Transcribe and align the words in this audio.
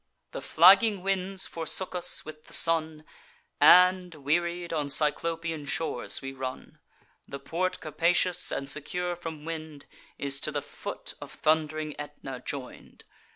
The 0.31 0.41
flagging 0.41 1.03
winds 1.03 1.45
forsook 1.45 1.93
us, 1.93 2.25
with 2.25 2.45
the 2.45 2.53
sun; 2.55 3.05
And, 3.59 4.15
wearied, 4.15 4.73
on 4.73 4.87
Cyclopian 4.89 5.67
shores 5.67 6.23
we 6.23 6.33
run. 6.33 6.79
The 7.27 7.37
port 7.37 7.79
capacious, 7.81 8.51
and 8.51 8.67
secure 8.67 9.15
from 9.15 9.45
wind, 9.45 9.85
Is 10.17 10.39
to 10.39 10.51
the 10.51 10.63
foot 10.63 11.13
of 11.21 11.31
thund'ring 11.31 11.95
Aetna 11.99 12.39
join'd. 12.43 13.03